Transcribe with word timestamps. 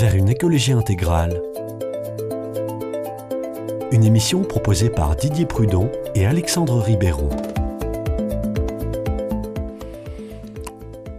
vers 0.00 0.14
une 0.14 0.30
écologie 0.30 0.72
intégrale. 0.72 1.42
Une 3.92 4.02
émission 4.02 4.40
proposée 4.40 4.88
par 4.88 5.14
Didier 5.14 5.44
Prudon 5.44 5.92
et 6.14 6.24
Alexandre 6.24 6.80
Ribeiro. 6.80 7.28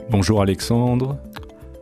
Bonjour 0.09 0.41
Alexandre. 0.41 1.19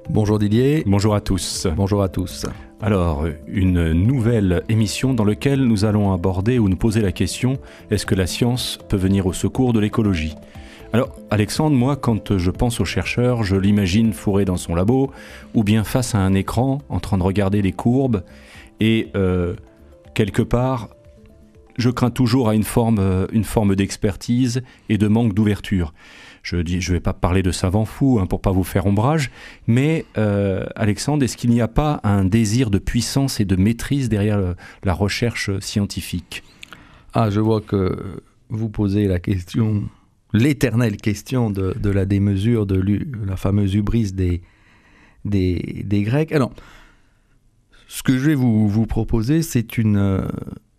Bonjour 0.10 0.40
Didier. 0.40 0.84
Bonjour 0.86 1.16
à 1.16 1.22
tous. 1.22 1.68
Bonjour 1.74 2.04
à 2.04 2.10
tous. 2.10 2.46
Alors, 2.82 3.26
une 3.48 3.94
nouvelle 3.94 4.64
émission 4.68 5.14
dans 5.14 5.24
laquelle 5.24 5.64
nous 5.64 5.86
allons 5.86 6.12
aborder 6.12 6.60
ou 6.60 6.68
nous 6.68 6.76
poser 6.76 7.00
la 7.00 7.14
question 7.14 7.60
est-ce 7.92 8.06
que 8.06 8.16
la 8.16 8.28
science 8.28 8.78
peut 8.90 8.98
venir 8.98 9.26
au 9.26 9.32
secours 9.32 9.72
de 9.72 9.80
l'écologie? 9.80 10.36
Alors, 10.92 11.16
Alexandre, 11.30 11.76
moi, 11.76 11.96
quand 11.96 12.40
je 12.40 12.50
pense 12.50 12.80
aux 12.80 12.86
chercheurs, 12.86 13.44
je 13.44 13.56
l'imagine 13.56 14.12
fourré 14.12 14.44
dans 14.44 14.58
son 14.58 14.74
labo, 14.74 15.12
ou 15.54 15.64
bien 15.64 15.84
face 15.84 16.16
à 16.16 16.18
un 16.18 16.34
écran, 16.34 16.80
en 16.90 17.00
train 17.00 17.20
de 17.20 17.24
regarder 17.24 17.62
les 17.62 17.72
courbes, 17.72 18.24
et 18.80 19.10
euh, 19.16 19.56
quelque 20.16 20.42
part, 20.42 20.90
je 21.78 21.92
crains 21.92 22.10
toujours 22.10 22.50
à 22.50 22.56
une 22.56 22.64
forme, 22.64 22.98
euh, 23.00 23.28
une 23.32 23.44
forme 23.44 23.76
d'expertise 23.76 24.64
et 24.90 24.98
de 24.98 25.08
manque 25.08 25.36
d'ouverture. 25.36 25.94
Je 26.42 26.56
ne 26.56 26.80
je 26.80 26.94
vais 26.94 27.00
pas 27.00 27.14
parler 27.14 27.44
de 27.44 27.52
savant 27.52 27.86
fou 27.86 28.18
hein, 28.20 28.26
pour 28.26 28.42
pas 28.42 28.52
vous 28.52 28.64
faire 28.64 28.88
ombrage, 28.88 29.30
mais 29.68 30.06
euh, 30.18 30.66
Alexandre, 30.76 31.24
est-ce 31.24 31.38
qu'il 31.38 31.52
n'y 31.52 31.62
a 31.62 31.68
pas 31.68 32.00
un 32.04 32.26
désir 32.26 32.72
de 32.72 32.80
puissance 32.80 33.40
et 33.40 33.46
de 33.46 33.56
maîtrise 33.56 34.10
derrière 34.10 34.56
la 34.84 34.94
recherche 34.94 35.52
scientifique? 35.60 36.44
Ah, 37.14 37.30
je 37.30 37.42
vois 37.42 37.62
que 37.62 38.24
vous 38.50 38.70
posez 38.70 39.06
la 39.08 39.20
question 39.20 39.84
l'éternelle 40.34 40.98
question 40.98 41.50
de, 41.50 41.90
la 41.90 42.06
démesure, 42.06 42.66
de 42.66 43.06
la 43.26 43.38
fameuse 43.38 43.76
hubris 43.76 44.12
des, 44.14 44.42
des, 45.26 46.04
Grecs. 46.04 46.32
Alors, 46.32 46.52
ce 47.88 48.04
que 48.04 48.18
je 48.18 48.26
vais 48.26 48.36
vous, 48.36 48.68
vous 48.68 48.86
proposer, 48.86 49.42
c'est 49.42 49.78
une 49.78 49.98
euh, 49.98 50.28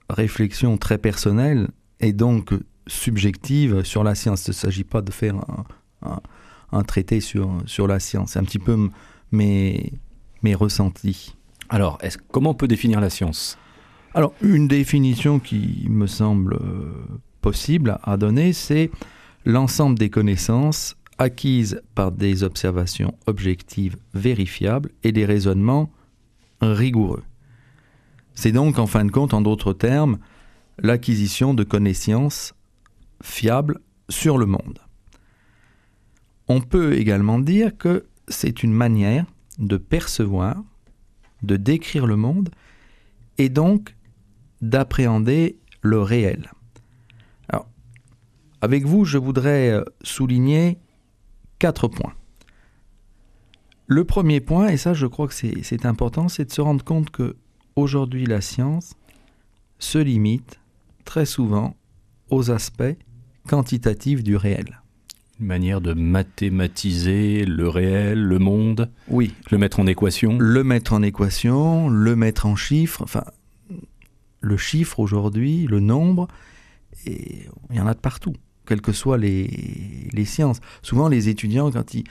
réflexion 0.08 0.78
très 0.78 0.98
personnelle 0.98 1.68
et 2.00 2.12
donc 2.12 2.52
subjective 2.86 3.82
sur 3.82 4.04
la 4.04 4.14
science. 4.14 4.46
Il 4.46 4.50
ne 4.50 4.54
s'agit 4.54 4.84
pas 4.84 5.02
de 5.02 5.10
faire 5.10 5.34
un, 6.72 6.82
traité 6.82 7.20
sur, 7.20 7.50
sur 7.66 7.86
la 7.86 8.00
science. 8.00 8.32
C'est 8.32 8.38
un 8.38 8.44
petit 8.44 8.58
peu 8.58 8.88
mes, 9.32 9.92
mes 10.42 10.54
ressentis. 10.54 11.34
Alors, 11.68 11.98
comment 12.30 12.50
on 12.50 12.54
peut 12.54 12.68
définir 12.68 13.00
la 13.00 13.10
science? 13.10 13.58
Alors, 14.14 14.32
une 14.42 14.66
définition 14.66 15.38
qui 15.38 15.86
me 15.88 16.06
semble 16.06 16.54
euh, 16.54 16.92
possible 17.42 17.98
à 18.02 18.16
donner, 18.16 18.52
c'est 18.52 18.90
l'ensemble 19.44 19.98
des 19.98 20.10
connaissances 20.10 20.96
acquises 21.18 21.82
par 21.94 22.12
des 22.12 22.42
observations 22.42 23.14
objectives 23.26 23.96
vérifiables 24.14 24.90
et 25.02 25.12
des 25.12 25.26
raisonnements 25.26 25.90
rigoureux. 26.60 27.22
C'est 28.34 28.52
donc, 28.52 28.78
en 28.78 28.86
fin 28.86 29.04
de 29.04 29.10
compte, 29.10 29.34
en 29.34 29.42
d'autres 29.42 29.72
termes, 29.72 30.18
l'acquisition 30.78 31.52
de 31.52 31.62
connaissances 31.62 32.54
fiables 33.22 33.80
sur 34.08 34.38
le 34.38 34.46
monde. 34.46 34.78
On 36.48 36.60
peut 36.60 36.94
également 36.94 37.38
dire 37.38 37.76
que 37.76 38.06
c'est 38.28 38.62
une 38.62 38.72
manière 38.72 39.26
de 39.58 39.76
percevoir, 39.76 40.56
de 41.42 41.56
décrire 41.56 42.06
le 42.06 42.16
monde 42.16 42.50
et 43.38 43.48
donc 43.48 43.94
d'appréhender 44.62 45.58
le 45.82 46.00
réel. 46.00 46.50
Avec 48.62 48.84
vous, 48.84 49.04
je 49.04 49.18
voudrais 49.18 49.70
euh, 49.70 49.84
souligner 50.02 50.78
quatre 51.58 51.88
points. 51.88 52.14
Le 53.86 54.04
premier 54.04 54.40
point, 54.40 54.68
et 54.68 54.76
ça 54.76 54.94
je 54.94 55.06
crois 55.06 55.26
que 55.26 55.34
c'est 55.34 55.86
important, 55.86 56.28
c'est 56.28 56.44
de 56.44 56.52
se 56.52 56.60
rendre 56.60 56.84
compte 56.84 57.10
que 57.10 57.36
aujourd'hui 57.74 58.24
la 58.24 58.40
science 58.40 58.94
se 59.78 59.98
limite 59.98 60.60
très 61.04 61.26
souvent 61.26 61.74
aux 62.28 62.50
aspects 62.50 62.96
quantitatifs 63.48 64.22
du 64.22 64.36
réel. 64.36 64.80
Une 65.40 65.46
manière 65.46 65.80
de 65.80 65.94
mathématiser 65.94 67.44
le 67.46 67.68
réel, 67.68 68.22
le 68.22 68.38
monde. 68.38 68.90
Oui. 69.08 69.34
Le 69.50 69.58
mettre 69.58 69.80
en 69.80 69.86
équation. 69.86 70.38
Le 70.38 70.62
mettre 70.62 70.92
en 70.92 71.02
équation, 71.02 71.88
le 71.88 72.14
mettre 72.14 72.46
en 72.46 72.54
chiffres. 72.54 73.02
Enfin, 73.02 73.24
le 74.40 74.56
chiffre 74.58 75.00
aujourd'hui, 75.00 75.66
le 75.66 75.80
nombre, 75.80 76.28
et 77.06 77.46
il 77.70 77.76
y 77.76 77.80
en 77.80 77.86
a 77.86 77.94
de 77.94 77.98
partout 77.98 78.34
quelles 78.70 78.82
que 78.82 78.92
soient 78.92 79.18
les, 79.18 80.24
sciences. 80.24 80.60
Souvent, 80.80 81.08
les 81.08 81.28
étudiants, 81.28 81.72
quand 81.72 81.92
ils, 81.92 82.04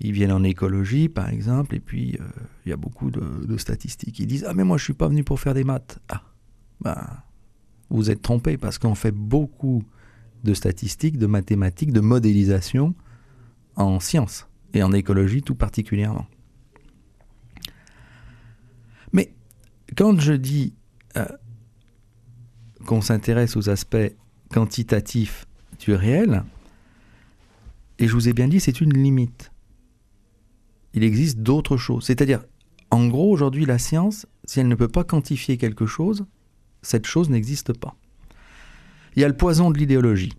viennent 0.00 0.32
en 0.32 0.42
écologie, 0.42 1.10
par 1.10 1.28
exemple, 1.28 1.74
et 1.74 1.80
puis 1.80 2.16
euh, 2.18 2.24
il 2.64 2.70
y 2.70 2.72
a 2.72 2.78
beaucoup 2.78 3.10
de, 3.10 3.56
statistiques. 3.58 4.18
Ils 4.18 4.26
disent 4.26 4.46
Ah, 4.48 4.54
mais 4.54 4.64
moi, 4.64 4.78
je 4.78 4.84
suis 4.84 4.94
pas 4.94 5.06
venu 5.06 5.22
pour 5.22 5.38
faire 5.38 5.52
des 5.52 5.64
maths. 5.64 5.98
Ah, 6.08 6.22
ben, 6.80 6.96
vous 7.90 8.10
êtes 8.10 8.22
trompé 8.22 8.56
parce 8.56 8.78
qu'on 8.78 8.94
fait 8.94 9.10
beaucoup 9.12 9.84
de 10.44 10.54
statistiques, 10.54 11.18
de 11.18 11.26
mathématiques, 11.26 11.92
de 11.92 12.00
modélisation 12.00 12.94
en 13.76 14.00
sciences 14.00 14.48
et 14.72 14.82
en 14.82 14.92
écologie 14.92 15.42
tout 15.42 15.56
particulièrement. 15.56 16.26
Mais 19.12 19.34
quand 19.94 20.18
je 20.18 20.32
dis 20.32 20.72
euh, 21.18 21.26
qu'on 22.86 23.02
s'intéresse 23.02 23.58
aux 23.58 23.68
aspects 23.68 24.16
quantitatifs 24.50 25.46
Et 27.98 28.08
je 28.08 28.12
vous 28.12 28.28
ai 28.28 28.32
bien 28.32 28.48
dit, 28.48 28.60
c'est 28.60 28.80
une 28.80 28.92
limite. 28.92 29.52
Il 30.94 31.04
existe 31.04 31.38
d'autres 31.38 31.76
choses. 31.76 32.04
C'est-à-dire, 32.04 32.44
en 32.90 33.06
gros, 33.06 33.30
aujourd'hui, 33.32 33.64
la 33.64 33.78
science, 33.78 34.26
si 34.44 34.60
elle 34.60 34.68
ne 34.68 34.74
peut 34.74 34.88
pas 34.88 35.04
quantifier 35.04 35.56
quelque 35.56 35.86
chose, 35.86 36.26
cette 36.82 37.06
chose 37.06 37.30
n'existe 37.30 37.72
pas. 37.72 37.96
Il 39.16 39.22
y 39.22 39.24
a 39.24 39.28
le 39.28 39.36
poison 39.36 39.70
de 39.70 39.78
l'idéologie, 39.78 40.32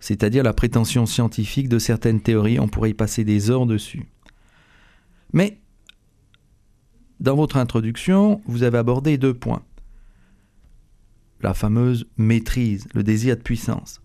c'est-à-dire 0.00 0.42
la 0.42 0.52
prétention 0.52 1.06
scientifique 1.06 1.68
de 1.68 1.78
certaines 1.78 2.20
théories, 2.20 2.60
on 2.60 2.68
pourrait 2.68 2.90
y 2.90 2.94
passer 2.94 3.24
des 3.24 3.50
heures 3.50 3.66
dessus. 3.66 4.06
Mais, 5.32 5.60
dans 7.20 7.36
votre 7.36 7.56
introduction, 7.56 8.40
vous 8.46 8.62
avez 8.62 8.78
abordé 8.78 9.18
deux 9.18 9.34
points. 9.34 9.64
La 11.40 11.54
fameuse 11.54 12.06
maîtrise, 12.16 12.86
le 12.94 13.02
désir 13.02 13.36
de 13.36 13.42
puissance. 13.42 14.00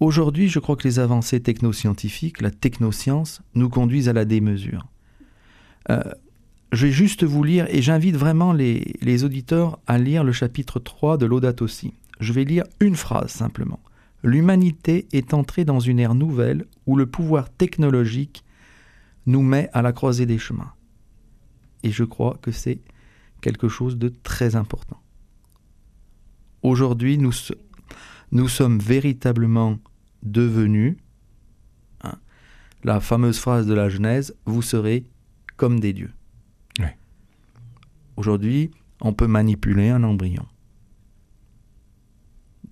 Aujourd'hui, 0.00 0.48
je 0.48 0.60
crois 0.60 0.76
que 0.76 0.86
les 0.86 1.00
avancées 1.00 1.40
technoscientifiques, 1.40 2.40
la 2.40 2.52
technoscience, 2.52 3.42
nous 3.54 3.68
conduisent 3.68 4.08
à 4.08 4.12
la 4.12 4.24
démesure. 4.24 4.86
Euh, 5.90 6.02
je 6.70 6.86
vais 6.86 6.92
juste 6.92 7.24
vous 7.24 7.42
lire, 7.42 7.66
et 7.68 7.82
j'invite 7.82 8.16
vraiment 8.16 8.52
les, 8.52 9.24
auditeurs 9.24 9.78
à 9.86 9.98
lire 9.98 10.22
le 10.22 10.32
chapitre 10.32 10.78
3 10.78 11.16
de 11.16 11.26
l'Audate 11.26 11.62
aussi. 11.62 11.94
Je 12.20 12.32
vais 12.32 12.44
lire 12.44 12.64
une 12.78 12.94
phrase 12.94 13.30
simplement. 13.30 13.80
L'humanité 14.22 15.06
est 15.12 15.34
entrée 15.34 15.64
dans 15.64 15.80
une 15.80 15.98
ère 15.98 16.14
nouvelle 16.14 16.66
où 16.86 16.96
le 16.96 17.06
pouvoir 17.06 17.50
technologique 17.50 18.44
nous 19.26 19.42
met 19.42 19.68
à 19.72 19.82
la 19.82 19.92
croisée 19.92 20.26
des 20.26 20.38
chemins. 20.38 20.72
Et 21.82 21.90
je 21.90 22.04
crois 22.04 22.38
que 22.42 22.50
c'est 22.50 22.80
quelque 23.40 23.68
chose 23.68 23.96
de 23.98 24.08
très 24.08 24.56
important. 24.56 25.00
Aujourd'hui, 26.62 27.18
nous, 27.18 27.32
nous 28.32 28.48
sommes 28.48 28.78
véritablement 28.78 29.78
devenus, 30.22 30.96
hein, 32.02 32.14
la 32.84 33.00
fameuse 33.00 33.38
phrase 33.38 33.66
de 33.66 33.74
la 33.74 33.88
Genèse, 33.88 34.36
vous 34.44 34.62
serez 34.62 35.04
comme 35.56 35.80
des 35.80 35.92
dieux. 35.92 36.12
Aujourd'hui, 38.18 38.72
on 39.00 39.12
peut 39.12 39.28
manipuler 39.28 39.90
un 39.90 40.02
embryon. 40.02 40.44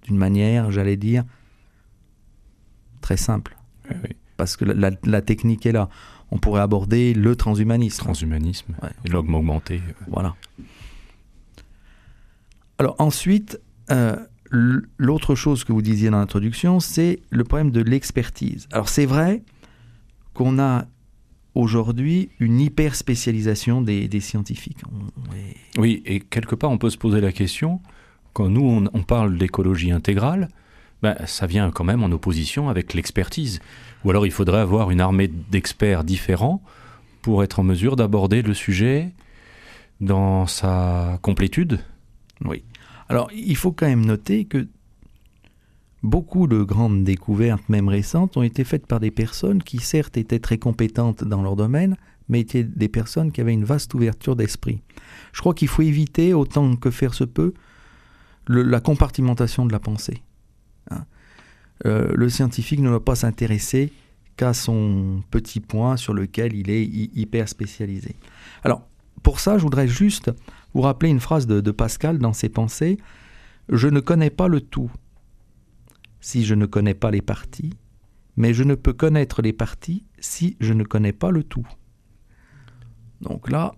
D'une 0.02 0.16
manière, 0.16 0.72
j'allais 0.72 0.96
dire, 0.96 1.22
très 3.00 3.16
simple. 3.16 3.56
Parce 4.36 4.56
que 4.56 4.64
la, 4.64 5.22
technique 5.22 5.64
est 5.64 5.70
là. 5.70 5.88
On 6.32 6.38
pourrait 6.38 6.62
aborder 6.62 7.14
le 7.14 7.36
transhumanisme. 7.36 8.02
Transhumanisme, 8.02 8.74
et 9.04 9.08
l'homme 9.08 9.32
augmenté. 9.36 9.80
Voilà. 10.08 10.34
Alors 12.80 12.96
ensuite, 12.98 13.60
euh, 13.92 14.16
L'autre 14.50 15.34
chose 15.34 15.64
que 15.64 15.72
vous 15.72 15.82
disiez 15.82 16.10
dans 16.10 16.18
l'introduction, 16.18 16.80
c'est 16.80 17.20
le 17.30 17.44
problème 17.44 17.70
de 17.70 17.80
l'expertise. 17.80 18.68
Alors 18.72 18.88
c'est 18.88 19.06
vrai 19.06 19.42
qu'on 20.34 20.58
a 20.58 20.86
aujourd'hui 21.54 22.28
une 22.38 22.60
hyper 22.60 22.94
spécialisation 22.94 23.80
des, 23.80 24.20
scientifiques. 24.20 24.82
Oui, 25.78 26.02
et 26.04 26.20
quelque 26.20 26.54
part 26.54 26.70
on 26.70 26.78
peut 26.78 26.90
se 26.90 26.98
poser 26.98 27.20
la 27.20 27.32
question, 27.32 27.80
quand 28.34 28.50
nous 28.50 28.86
on, 28.92 29.02
parle 29.02 29.38
d'écologie 29.38 29.90
intégrale, 29.90 30.48
ben, 31.02 31.16
ça 31.26 31.46
vient 31.46 31.70
quand 31.70 31.84
même 31.84 32.02
en 32.02 32.10
opposition 32.10 32.68
avec 32.68 32.92
l'expertise. 32.92 33.60
Ou 34.04 34.10
alors 34.10 34.26
il 34.26 34.32
faudrait 34.32 34.60
avoir 34.60 34.90
une 34.90 35.00
armée 35.00 35.28
d'experts 35.28 36.04
différents 36.04 36.62
pour 37.22 37.42
être 37.42 37.58
en 37.58 37.62
mesure 37.62 37.96
d'aborder 37.96 38.42
le 38.42 38.54
sujet 38.54 39.12
dans 40.00 40.46
sa 40.46 41.18
complétude. 41.22 41.80
Oui. 42.44 42.62
Alors, 43.08 43.30
il 43.32 43.56
faut 43.56 43.72
quand 43.72 43.86
même 43.86 44.04
noter 44.04 44.44
que 44.44 44.66
beaucoup 46.02 46.46
de 46.46 46.62
grandes 46.62 47.04
découvertes, 47.04 47.68
même 47.68 47.88
récentes, 47.88 48.36
ont 48.36 48.42
été 48.42 48.64
faites 48.64 48.86
par 48.86 49.00
des 49.00 49.10
personnes 49.10 49.62
qui, 49.62 49.78
certes, 49.78 50.16
étaient 50.16 50.38
très 50.38 50.58
compétentes 50.58 51.24
dans 51.24 51.42
leur 51.42 51.56
domaine, 51.56 51.96
mais 52.28 52.40
étaient 52.40 52.64
des 52.64 52.88
personnes 52.88 53.32
qui 53.32 53.40
avaient 53.40 53.52
une 53.52 53.64
vaste 53.64 53.94
ouverture 53.94 54.36
d'esprit. 54.36 54.82
Je 55.32 55.40
crois 55.40 55.54
qu'il 55.54 55.68
faut 55.68 55.82
éviter, 55.82 56.34
autant 56.34 56.76
que 56.76 56.90
faire 56.90 57.14
se 57.14 57.24
peut, 57.24 57.54
la 58.48 58.80
compartimentation 58.80 59.66
de 59.66 59.72
la 59.72 59.80
pensée. 59.80 60.22
Hein. 60.90 61.04
Euh, 61.84 62.12
le 62.14 62.28
scientifique 62.28 62.80
ne 62.80 62.88
doit 62.88 63.04
pas 63.04 63.16
s'intéresser 63.16 63.92
qu'à 64.36 64.52
son 64.52 65.22
petit 65.30 65.60
point 65.60 65.96
sur 65.96 66.14
lequel 66.14 66.54
il 66.54 66.70
est 66.70 66.84
hyper 66.84 67.48
spécialisé. 67.48 68.16
Alors, 68.62 68.86
pour 69.22 69.40
ça, 69.40 69.58
je 69.58 69.62
voudrais 69.62 69.88
juste 69.88 70.30
vous 70.76 70.82
rappeler 70.82 71.08
une 71.08 71.20
phrase 71.20 71.46
de, 71.46 71.62
de 71.62 71.70
Pascal 71.70 72.18
dans 72.18 72.34
ses 72.34 72.50
pensées. 72.50 72.98
Je 73.70 73.88
ne 73.88 74.00
connais 74.00 74.28
pas 74.28 74.46
le 74.46 74.60
tout 74.60 74.90
si 76.20 76.44
je 76.44 76.54
ne 76.54 76.66
connais 76.66 76.92
pas 76.92 77.10
les 77.10 77.22
parties, 77.22 77.72
mais 78.36 78.52
je 78.52 78.62
ne 78.62 78.74
peux 78.74 78.92
connaître 78.92 79.40
les 79.40 79.54
parties 79.54 80.04
si 80.18 80.54
je 80.60 80.74
ne 80.74 80.84
connais 80.84 81.14
pas 81.14 81.30
le 81.30 81.44
tout. 81.44 81.66
Donc 83.22 83.50
là, 83.50 83.74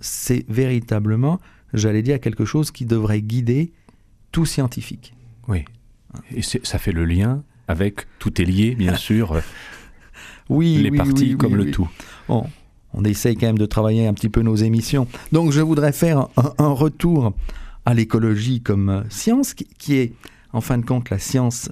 c'est 0.00 0.46
véritablement, 0.48 1.38
j'allais 1.74 2.00
dire, 2.00 2.18
quelque 2.18 2.46
chose 2.46 2.70
qui 2.70 2.86
devrait 2.86 3.20
guider 3.20 3.74
tout 4.30 4.46
scientifique. 4.46 5.14
Oui. 5.48 5.66
Et 6.30 6.40
ça 6.40 6.78
fait 6.78 6.92
le 6.92 7.04
lien 7.04 7.44
avec 7.68 8.06
tout 8.18 8.40
est 8.40 8.46
lié, 8.46 8.74
bien 8.74 8.94
sûr. 9.08 9.42
oui, 10.48 10.78
les 10.78 10.92
parties 10.92 11.36
comme 11.36 11.56
le 11.56 11.70
tout. 11.70 11.90
Bon, 12.26 12.48
on 12.94 13.04
essaye 13.04 13.36
quand 13.36 13.46
même 13.46 13.58
de 13.58 13.66
travailler 13.66 14.06
un 14.06 14.14
petit 14.14 14.28
peu 14.28 14.42
nos 14.42 14.56
émissions. 14.56 15.06
Donc 15.32 15.52
je 15.52 15.60
voudrais 15.60 15.92
faire 15.92 16.28
un, 16.36 16.68
retour 16.68 17.32
à 17.84 17.94
l'écologie 17.94 18.60
comme 18.60 19.04
science, 19.08 19.54
qui 19.54 19.94
est 19.94 20.12
en 20.52 20.60
fin 20.60 20.78
de 20.78 20.84
compte 20.84 21.10
la 21.10 21.18
science 21.18 21.70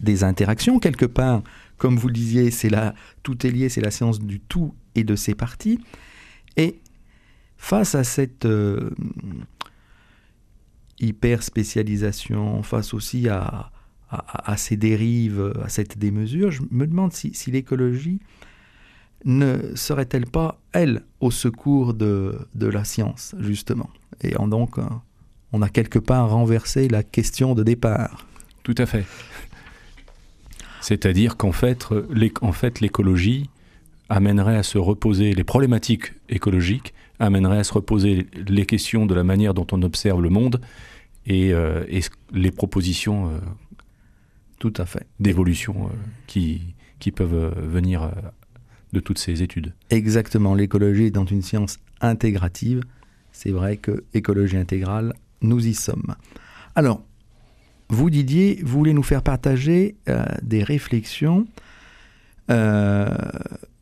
des 0.00 0.24
interactions. 0.24 0.78
Quelque 0.78 1.06
part, 1.06 1.42
comme 1.78 1.96
vous 1.96 2.08
le 2.08 2.14
disiez, 2.14 2.50
c'est 2.50 2.70
la, 2.70 2.94
tout 3.22 3.46
est 3.46 3.50
lié, 3.50 3.68
c'est 3.68 3.80
la 3.80 3.90
science 3.90 4.20
du 4.20 4.40
tout 4.40 4.74
et 4.94 5.04
de 5.04 5.16
ses 5.16 5.34
parties. 5.34 5.80
Et 6.56 6.80
face 7.56 7.94
à 7.94 8.04
cette 8.04 8.46
euh, 8.46 8.90
hyper 10.98 11.42
spécialisation, 11.42 12.62
face 12.62 12.94
aussi 12.94 13.28
à, 13.28 13.70
ces 14.56 14.76
dérives, 14.76 15.52
à 15.64 15.68
cette 15.68 15.98
démesure, 15.98 16.50
je 16.50 16.62
me 16.70 16.86
demande 16.86 17.12
si, 17.12 17.32
l'écologie 17.50 18.20
ne 19.24 19.74
serait-elle 19.74 20.26
pas, 20.26 20.60
elle, 20.72 21.02
au 21.20 21.30
secours 21.30 21.94
de, 21.94 22.38
de 22.54 22.66
la 22.66 22.84
science, 22.84 23.34
justement? 23.38 23.90
Et 24.22 24.36
en 24.36 24.48
donc, 24.48 24.78
euh, 24.78 24.82
on 25.52 25.62
a 25.62 25.68
quelque 25.68 25.98
part 25.98 26.30
renversé 26.30 26.88
la 26.88 27.02
question 27.02 27.54
de 27.54 27.62
départ. 27.62 28.26
Tout 28.62 28.74
à 28.78 28.86
fait. 28.86 29.04
C'est-à-dire 30.80 31.36
qu'en 31.36 31.52
fait, 31.52 31.86
en 32.40 32.52
fait, 32.52 32.80
l'écologie 32.80 33.50
amènerait 34.08 34.56
à 34.56 34.62
se 34.62 34.78
reposer, 34.78 35.34
les 35.34 35.44
problématiques 35.44 36.12
écologiques 36.28 36.94
amèneraient 37.18 37.58
à 37.58 37.64
se 37.64 37.72
reposer 37.72 38.26
les 38.48 38.66
questions 38.66 39.06
de 39.06 39.14
la 39.14 39.24
manière 39.24 39.54
dont 39.54 39.66
on 39.72 39.82
observe 39.82 40.20
le 40.20 40.30
monde 40.30 40.60
et, 41.26 41.52
euh, 41.52 41.84
les 42.32 42.50
propositions 42.50 43.28
euh, 43.28 43.38
tout 44.58 44.72
à 44.76 44.86
fait 44.86 45.06
d'évolution 45.20 45.86
euh, 45.86 45.96
qui, 46.26 46.74
qui 46.98 47.12
peuvent 47.12 47.54
venir 47.58 48.10
de 48.92 49.00
toutes 49.00 49.18
ces 49.18 49.42
études. 49.42 49.74
Exactement, 49.90 50.54
l'écologie 50.54 51.10
dans 51.10 51.24
une 51.24 51.42
science 51.42 51.78
intégrative. 52.00 52.82
C'est 53.32 53.50
vrai 53.50 53.76
que 53.76 54.04
écologie 54.14 54.56
intégrale, 54.56 55.14
nous 55.42 55.66
y 55.66 55.74
sommes. 55.74 56.14
Alors, 56.74 57.02
vous, 57.88 58.10
Didier, 58.10 58.60
vous 58.62 58.78
voulez 58.78 58.92
nous 58.92 59.02
faire 59.02 59.22
partager 59.22 59.96
euh, 60.08 60.24
des 60.42 60.62
réflexions 60.62 61.46
euh, 62.50 63.08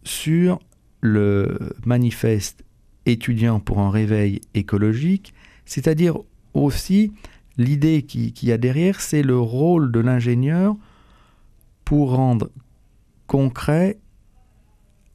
sur 0.03 0.61
le 1.01 1.59
manifeste 1.85 2.65
étudiant 3.07 3.61
pour 3.61 3.81
un 3.81 3.91
réveil 3.91 4.41
écologique, 4.55 5.35
c'est-à-dire 5.65 6.19
aussi 6.55 7.13
l'idée 7.57 8.03
qui, 8.03 8.33
y 8.43 8.53
a 8.53 8.59
derrière, 8.59 9.01
c'est 9.01 9.23
le 9.23 9.39
rôle 9.39 9.93
de 9.93 10.01
l'ingénieur 10.01 10.77
pour 11.85 12.15
rendre 12.15 12.51
concret 13.27 13.99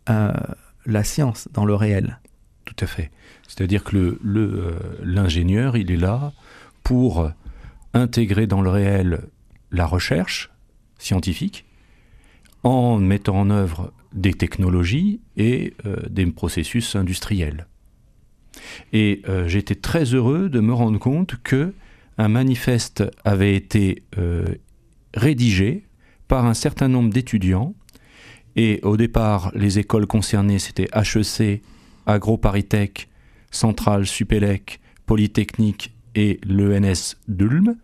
la 0.08 1.04
science 1.04 1.48
dans 1.54 1.66
le 1.66 1.76
réel. 1.76 2.20
Tout 2.66 2.76
à 2.80 2.88
fait. 2.88 3.12
C'est-à-dire 3.48 3.84
que 3.84 4.20
l'ingénieur, 5.04 5.74
le, 5.74 5.80
il 5.80 5.92
est 5.92 5.98
là 5.98 6.34
pour 6.84 7.32
intégrer 7.94 8.48
dans 8.48 8.62
le 8.62 8.70
réel 8.70 9.22
la 9.72 9.86
recherche 9.86 10.52
scientifique 10.98 11.66
en 12.64 12.98
mettant 12.98 13.40
en 13.40 13.50
œuvre 13.50 13.92
des 14.14 14.34
technologies 14.34 15.20
et 15.38 15.74
euh, 15.86 15.98
des 16.10 16.26
processus 16.28 16.96
industriels. 16.96 17.68
Et 18.94 19.22
euh, 19.28 19.48
j'étais 19.48 19.76
très 19.76 20.06
heureux 20.06 20.50
de 20.50 20.60
me 20.60 20.74
rendre 20.74 21.00
compte 21.00 21.36
que 21.44 21.74
un 22.18 22.28
manifeste 22.28 23.04
avait 23.26 23.56
été 23.56 24.04
euh, 24.18 24.46
rédigé 25.16 25.84
par 26.28 26.46
un 26.46 26.54
certain 26.54 26.88
nombre 26.88 27.10
d'étudiants. 27.10 27.74
Et 28.56 28.80
au 28.84 28.98
départ, 28.98 29.52
les 29.56 29.80
écoles 29.80 30.06
concernées, 30.06 30.60
c'était 30.60 30.88
HEC, 30.94 31.62
AgroParisTech, 32.06 33.10
Centrale, 33.52 34.06
Supélec, 34.06 34.80
Polytechnique 35.06 35.94
et 36.16 36.40
l'ENS 36.48 37.16
d'Ulm. 37.28 37.76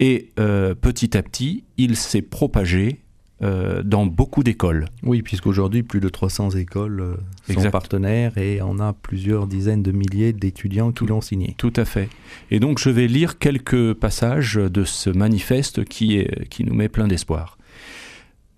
Et 0.00 0.30
euh, 0.38 0.74
petit 0.74 1.16
à 1.16 1.22
petit, 1.22 1.64
il 1.76 1.96
s'est 1.96 2.22
propagé 2.22 3.00
euh, 3.42 3.82
dans 3.82 4.06
beaucoup 4.06 4.42
d'écoles. 4.42 4.86
Oui, 5.02 5.22
puisqu'aujourd'hui, 5.22 5.82
plus 5.82 6.00
de 6.00 6.08
300 6.08 6.50
écoles 6.50 7.00
euh, 7.00 7.52
sont 7.52 7.70
partenaires 7.70 8.36
et 8.36 8.60
on 8.62 8.78
a 8.78 8.92
plusieurs 8.92 9.46
dizaines 9.46 9.82
de 9.82 9.92
milliers 9.92 10.32
d'étudiants 10.32 10.92
qui 10.92 11.06
l'ont 11.06 11.20
signé. 11.20 11.54
Tout 11.56 11.72
à 11.76 11.84
fait. 11.84 12.08
Et 12.50 12.60
donc, 12.60 12.78
je 12.78 12.90
vais 12.90 13.06
lire 13.06 13.38
quelques 13.38 13.94
passages 13.94 14.54
de 14.54 14.84
ce 14.84 15.10
manifeste 15.10 15.84
qui, 15.84 16.18
est, 16.18 16.48
qui 16.48 16.64
nous 16.64 16.74
met 16.74 16.88
plein 16.88 17.08
d'espoir. 17.08 17.58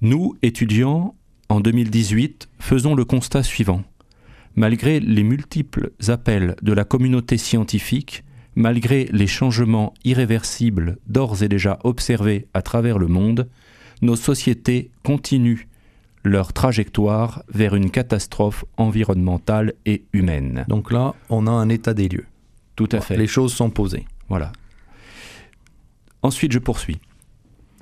Nous, 0.02 0.34
étudiants, 0.42 1.14
en 1.50 1.60
2018, 1.60 2.48
faisons 2.58 2.94
le 2.94 3.04
constat 3.04 3.42
suivant. 3.42 3.82
Malgré 4.54 5.00
les 5.00 5.24
multiples 5.24 5.90
appels 6.08 6.54
de 6.62 6.72
la 6.72 6.84
communauté 6.84 7.38
scientifique, 7.38 8.24
malgré 8.54 9.08
les 9.12 9.26
changements 9.26 9.94
irréversibles 10.04 10.98
d'ores 11.08 11.42
et 11.42 11.48
déjà 11.48 11.78
observés 11.82 12.46
à 12.54 12.62
travers 12.62 12.98
le 12.98 13.08
monde, 13.08 13.48
nos 14.00 14.16
sociétés 14.16 14.90
continuent 15.02 15.66
leur 16.22 16.52
trajectoire 16.52 17.42
vers 17.48 17.74
une 17.74 17.90
catastrophe 17.90 18.64
environnementale 18.76 19.74
et 19.86 20.04
humaine. 20.12 20.64
Donc 20.68 20.92
là, 20.92 21.14
on 21.30 21.46
a 21.46 21.50
un 21.50 21.68
état 21.68 21.94
des 21.94 22.08
lieux. 22.08 22.26
Tout 22.76 22.88
à 22.92 23.00
fait. 23.00 23.16
Les 23.16 23.26
choses 23.26 23.52
sont 23.52 23.70
posées. 23.70 24.06
Voilà. 24.28 24.52
Ensuite, 26.22 26.52
je 26.52 26.58
poursuis. 26.58 26.98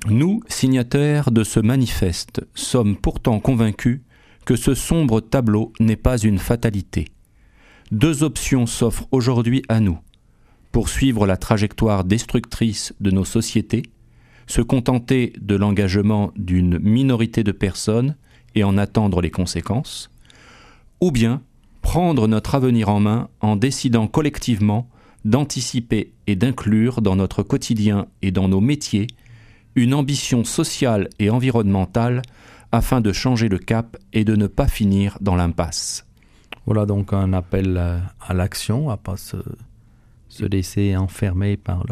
Nous, 0.07 0.41
signataires 0.47 1.31
de 1.31 1.43
ce 1.43 1.59
manifeste, 1.59 2.45
sommes 2.55 2.95
pourtant 2.95 3.39
convaincus 3.39 4.01
que 4.45 4.55
ce 4.55 4.73
sombre 4.73 5.19
tableau 5.19 5.73
n'est 5.79 5.95
pas 5.95 6.17
une 6.17 6.39
fatalité. 6.39 7.05
Deux 7.91 8.23
options 8.23 8.65
s'offrent 8.65 9.07
aujourd'hui 9.11 9.63
à 9.67 9.79
nous 9.79 9.99
poursuivre 10.71 11.25
la 11.25 11.37
trajectoire 11.37 12.03
destructrice 12.03 12.93
de 12.99 13.11
nos 13.11 13.25
sociétés, 13.25 13.83
se 14.47 14.61
contenter 14.61 15.33
de 15.39 15.55
l'engagement 15.55 16.31
d'une 16.35 16.79
minorité 16.79 17.43
de 17.43 17.51
personnes 17.51 18.15
et 18.55 18.63
en 18.63 18.77
attendre 18.77 19.21
les 19.21 19.31
conséquences, 19.31 20.09
ou 21.01 21.11
bien 21.11 21.41
prendre 21.81 22.27
notre 22.27 22.55
avenir 22.55 22.89
en 22.89 22.99
main 22.99 23.29
en 23.41 23.55
décidant 23.55 24.07
collectivement 24.07 24.89
d'anticiper 25.25 26.13
et 26.27 26.35
d'inclure 26.35 27.01
dans 27.01 27.15
notre 27.15 27.43
quotidien 27.43 28.07
et 28.21 28.31
dans 28.31 28.47
nos 28.47 28.61
métiers 28.61 29.07
une 29.75 29.93
ambition 29.93 30.43
sociale 30.43 31.09
et 31.19 31.29
environnementale 31.29 32.21
afin 32.71 33.01
de 33.01 33.11
changer 33.11 33.49
le 33.49 33.57
cap 33.57 33.97
et 34.13 34.23
de 34.23 34.35
ne 34.35 34.47
pas 34.47 34.67
finir 34.67 35.17
dans 35.21 35.35
l'impasse. 35.35 36.05
Voilà 36.65 36.85
donc 36.85 37.13
un 37.13 37.33
appel 37.33 37.77
à 37.77 38.33
l'action, 38.33 38.89
à 38.89 38.97
pas 38.97 39.17
se 39.17 39.37
se 40.29 40.45
laisser 40.45 40.95
enfermer 40.95 41.57
par 41.57 41.83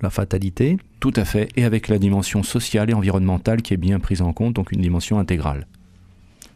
la 0.00 0.10
fatalité. 0.10 0.78
Tout 1.00 1.12
à 1.16 1.24
fait, 1.24 1.48
et 1.56 1.64
avec 1.64 1.88
la 1.88 1.98
dimension 1.98 2.42
sociale 2.42 2.88
et 2.90 2.94
environnementale 2.94 3.62
qui 3.62 3.74
est 3.74 3.78
bien 3.78 4.00
prise 4.00 4.22
en 4.22 4.32
compte, 4.32 4.54
donc 4.54 4.72
une 4.72 4.80
dimension 4.80 5.18
intégrale. 5.18 5.66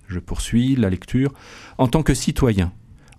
Je 0.09 0.19
poursuis 0.19 0.77
la 0.77 0.91
lecture. 0.91 1.33
En 1.77 1.89
tant 1.89 2.03
que 2.03 2.15
citoyen, 2.15 2.73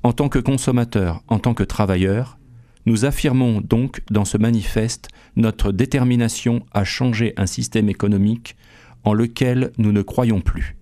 en 0.04 0.14
tant 0.14 0.30
que 0.30 0.40
consommateur, 0.40 1.24
en 1.28 1.40
tant 1.40 1.54
que 1.54 1.64
travailleur, 1.64 2.38
nous 2.86 3.06
affirmons 3.06 3.62
donc 3.62 4.02
dans 4.12 4.26
ce 4.26 4.38
manifeste 4.38 5.10
notre 5.36 5.72
détermination 5.72 6.66
à 6.72 6.84
changer 6.84 7.34
un 7.38 7.46
système 7.48 7.90
économique 7.90 8.56
en 9.04 9.14
lequel 9.14 9.72
nous 9.78 9.92
ne 9.92 10.02
croyons 10.02 10.42
plus. 10.42 10.78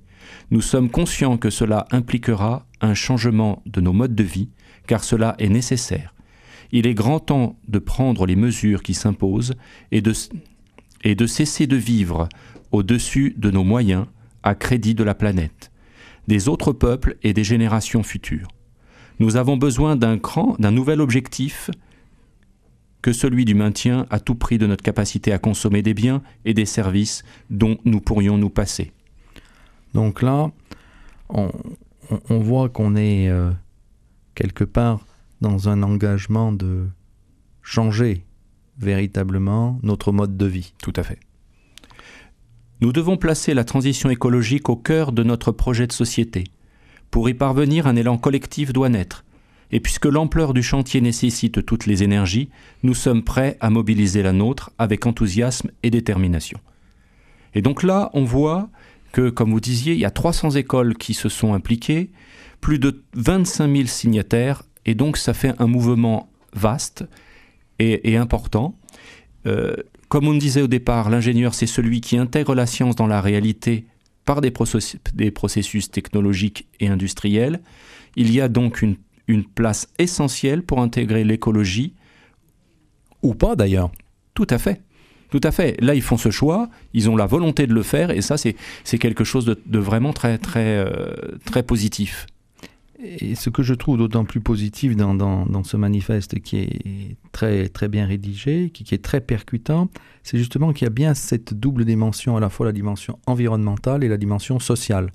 Nous 0.51 0.61
sommes 0.61 0.89
conscients 0.89 1.37
que 1.37 1.49
cela 1.49 1.87
impliquera 1.91 2.65
un 2.81 2.93
changement 2.93 3.61
de 3.65 3.81
nos 3.81 3.93
modes 3.93 4.15
de 4.15 4.23
vie, 4.23 4.49
car 4.87 5.03
cela 5.03 5.35
est 5.39 5.49
nécessaire. 5.49 6.13
Il 6.71 6.87
est 6.87 6.93
grand 6.93 7.19
temps 7.19 7.57
de 7.67 7.79
prendre 7.79 8.25
les 8.25 8.35
mesures 8.35 8.83
qui 8.83 8.93
s'imposent 8.93 9.53
et 9.91 10.01
de, 10.01 10.13
cesser 11.25 11.67
de 11.67 11.75
vivre 11.75 12.27
au-dessus 12.71 13.35
de 13.37 13.51
nos 13.51 13.63
moyens 13.63 14.05
à 14.41 14.55
crédit 14.55 14.95
de 14.95 15.03
la 15.03 15.15
planète, 15.15 15.71
des 16.27 16.49
autres 16.49 16.73
peuples 16.73 17.17
et 17.23 17.33
des 17.33 17.43
générations 17.43 18.03
futures. 18.03 18.47
Nous 19.19 19.35
avons 19.37 19.57
besoin 19.57 19.95
d'un 19.95 20.17
cran, 20.17 20.55
d'un 20.59 20.71
nouvel 20.71 20.99
objectif 20.99 21.69
que 23.03 23.13
celui 23.13 23.45
du 23.45 23.53
maintien 23.53 24.07
à 24.09 24.19
tout 24.19 24.33
prix 24.33 24.57
de 24.57 24.65
notre 24.65 24.81
capacité 24.81 25.33
à 25.33 25.37
consommer 25.37 25.83
des 25.83 25.93
biens 25.93 26.23
et 26.45 26.55
des 26.55 26.65
services 26.65 27.23
dont 27.51 27.77
nous 27.85 27.99
pourrions 27.99 28.37
nous 28.37 28.49
passer. 28.49 28.93
Donc 29.93 30.23
là, 30.23 30.49
on, 31.29 31.51
voit 32.29 32.69
qu'on 32.69 32.95
est 32.95 33.27
euh, 33.29 33.51
quelque 34.35 34.63
part 34.63 35.05
dans 35.41 35.69
un 35.69 35.83
engagement 35.83 36.53
de 36.53 36.87
changer 37.61 38.25
véritablement 38.79 39.79
notre 39.83 40.11
mode 40.13 40.37
de 40.37 40.45
vie. 40.45 40.73
Tout 40.81 40.93
à 40.95 41.03
fait. 41.03 41.19
Nous 42.79 42.93
devons 42.93 43.17
placer 43.17 43.53
la 43.53 43.65
transition 43.65 44.09
écologique 44.09 44.69
au 44.69 44.77
cœur 44.77 45.11
de 45.11 45.23
notre 45.23 45.51
projet 45.51 45.87
de 45.87 45.91
société. 45.91 46.45
Pour 47.11 47.29
y 47.29 47.33
parvenir, 47.33 47.85
un 47.85 47.97
élan 47.97 48.17
collectif 48.17 48.71
doit 48.71 48.89
naître. 48.89 49.25
Et 49.73 49.79
puisque 49.79 50.05
l'ampleur 50.05 50.53
du 50.53 50.61
chantier 50.61 51.01
nécessite 51.01 51.65
toutes 51.65 51.87
les 51.87 52.03
énergies, 52.03 52.49
nous 52.83 52.93
sommes 52.93 53.23
prêts 53.23 53.57
à 53.59 53.71
mobiliser 53.71 54.21
la 54.21 54.31
nôtre 54.31 54.69
avec 54.77 55.07
enthousiasme 55.07 55.71
et 55.81 55.89
détermination. 55.89 56.59
Et 57.55 57.63
donc 57.63 57.81
là, 57.81 58.11
on 58.13 58.23
voit 58.23 58.69
que, 59.13 59.31
comme 59.31 59.49
vous 59.49 59.59
disiez, 59.59 59.93
il 59.93 59.99
y 59.99 60.05
a 60.05 60.11
300 60.11 60.51
écoles 60.51 60.95
qui 60.95 61.15
se 61.15 61.27
sont 61.27 61.55
impliquées, 61.55 62.11
plus 62.61 62.77
de 62.77 63.03
25 63.15 63.75
000 63.75 63.87
signataires, 63.87 64.61
et 64.85 64.93
donc 64.93 65.17
ça 65.17 65.33
fait 65.33 65.55
un 65.57 65.65
mouvement 65.65 66.29
vaste 66.53 67.05
et, 67.79 68.15
important. 68.15 68.77
Euh, 69.47 69.75
comme 70.07 70.27
on 70.27 70.35
disait 70.35 70.61
au 70.61 70.67
départ, 70.67 71.09
l'ingénieur, 71.09 71.55
c'est 71.55 71.65
celui 71.65 71.99
qui 71.99 72.15
intègre 72.15 72.53
la 72.53 72.67
science 72.67 72.95
dans 72.95 73.07
la 73.07 73.21
réalité 73.21 73.87
par 74.23 74.39
des 74.39 74.51
processus, 74.51 74.99
des 75.15 75.31
processus 75.31 75.89
technologiques 75.89 76.67
et 76.79 76.89
industriels. 76.89 77.59
Il 78.15 78.31
y 78.31 78.39
a 78.39 78.47
donc 78.47 78.83
une, 78.83 78.97
une 79.27 79.45
place 79.45 79.87
essentielle 79.99 80.63
pour 80.63 80.81
intégrer 80.81 81.23
l'écologie. 81.23 81.93
Ou 83.21 83.35
pas 83.35 83.55
d'ailleurs. 83.55 83.91
Tout 84.33 84.47
à 84.49 84.57
fait. 84.57 84.81
Tout 85.29 85.41
à 85.43 85.51
fait. 85.51 85.81
Là, 85.81 85.95
ils 85.95 86.01
font 86.01 86.17
ce 86.17 86.29
choix, 86.29 86.69
ils 86.93 87.09
ont 87.09 87.15
la 87.15 87.25
volonté 87.25 87.65
de 87.65 87.73
le 87.73 87.81
faire, 87.81 88.11
et 88.11 88.21
ça, 88.21 88.35
c'est 88.37 88.97
quelque 88.99 89.23
chose 89.23 89.45
de, 89.45 89.59
de, 89.65 89.79
vraiment 89.79 90.13
très, 90.13 90.37
très, 90.37 90.77
euh, 90.77 91.11
très 91.45 91.63
positif. 91.63 92.27
Et 92.99 93.33
ce 93.33 93.49
que 93.49 93.63
je 93.63 93.73
trouve 93.73 93.97
d'autant 93.97 94.25
plus 94.25 94.41
positif 94.41 94.95
dans, 94.95 95.15
dans, 95.15 95.63
ce 95.63 95.75
manifeste 95.75 96.39
qui 96.39 96.57
est 96.57 97.17
très, 97.31 97.67
très 97.67 97.87
bien 97.87 98.05
rédigé, 98.05 98.69
qui, 98.71 98.83
qui 98.83 98.93
est 98.93 99.03
très 99.03 99.21
percutant, 99.21 99.89
c'est 100.21 100.37
justement 100.37 100.71
qu'il 100.71 100.85
y 100.85 100.87
a 100.87 100.91
bien 100.91 101.15
cette 101.15 101.55
double 101.55 101.83
dimension, 101.83 102.37
à 102.37 102.39
la 102.39 102.49
fois 102.49 102.67
la 102.67 102.71
dimension 102.71 103.17
environnementale 103.25 104.03
et 104.03 104.09
la 104.09 104.17
dimension 104.17 104.59
sociale. 104.59 105.09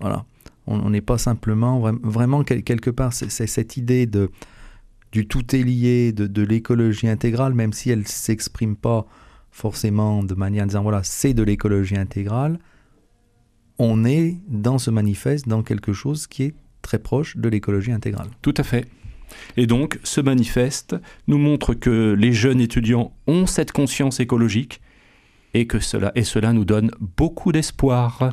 Voilà. 0.00 0.24
On 0.70 0.90
n'est 0.90 1.00
pas 1.00 1.16
simplement, 1.16 1.80
vraiment, 2.02 2.44
quelque 2.44 2.90
part, 2.90 3.14
c'est 3.14 3.30
cette 3.30 3.78
idée 3.78 4.04
de, 4.04 4.30
du 5.12 5.26
tout 5.26 5.56
est 5.56 5.62
lié, 5.62 6.12
de, 6.12 6.42
l'écologie 6.42 7.08
intégrale, 7.08 7.54
même 7.54 7.72
si 7.72 7.90
elle 7.90 8.06
s'exprime 8.06 8.76
pas 8.76 9.06
forcément 9.50 10.22
de 10.22 10.34
manière 10.34 10.64
en 10.64 10.66
disant, 10.66 10.82
voilà, 10.82 11.02
c'est 11.02 11.32
de 11.32 11.42
l'écologie 11.42 11.96
intégrale. 11.96 12.58
On 13.78 14.04
est 14.04 14.36
dans 14.48 14.78
ce 14.78 14.90
manifeste, 14.90 15.48
dans 15.48 15.62
quelque 15.62 15.92
chose 15.92 16.26
qui 16.26 16.42
est 16.42 16.54
très 16.82 16.98
proche 16.98 17.36
de 17.36 17.48
l'écologie 17.48 17.92
intégrale. 17.92 18.28
Tout 18.42 18.54
à 18.58 18.62
fait. 18.62 18.86
Et 19.56 19.66
donc, 19.66 19.98
ce 20.02 20.20
manifeste 20.20 20.96
nous 21.26 21.38
montre 21.38 21.74
que 21.74 22.12
les 22.18 22.32
jeunes 22.32 22.60
étudiants 22.60 23.12
ont 23.26 23.46
cette 23.46 23.72
conscience 23.72 24.20
écologique 24.20 24.80
et 25.54 25.66
que 25.66 25.80
cela, 25.80 26.12
et 26.14 26.24
cela 26.24 26.52
nous 26.52 26.64
donne 26.64 26.90
beaucoup 27.00 27.52
d'espoir. 27.52 28.32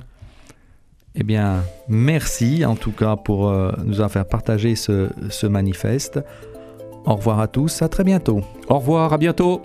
Eh 1.16 1.24
bien, 1.24 1.64
merci 1.88 2.66
en 2.66 2.76
tout 2.76 2.92
cas 2.92 3.16
pour 3.16 3.48
euh, 3.48 3.72
nous 3.86 3.96
avoir 3.96 4.12
fait 4.12 4.24
partager 4.24 4.76
ce 4.76 5.48
manifeste. 5.48 6.20
Au 7.06 7.16
revoir 7.16 7.40
à 7.40 7.48
tous, 7.48 7.82
à 7.82 7.88
très 7.88 8.04
bientôt. 8.04 8.42
Au 8.68 8.80
revoir, 8.80 9.14
à 9.14 9.18
bientôt. 9.18 9.62